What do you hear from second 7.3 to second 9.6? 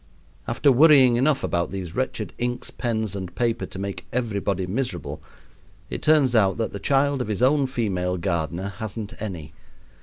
own female gardener hasn't any.